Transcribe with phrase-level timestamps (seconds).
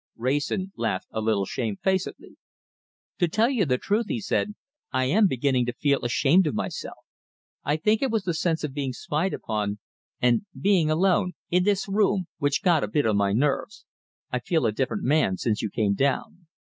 [0.15, 2.35] Wrayson laughed a little shamefacedly.
[3.19, 4.55] "To tell you the truth," he said,
[4.91, 6.97] "I am beginning to feel ashamed of myself.
[7.63, 9.77] I think it was the sense of being spied upon,
[10.19, 13.85] and being alone in this room which got a bit on my nerves.
[14.31, 16.47] I feel a different man since you came down."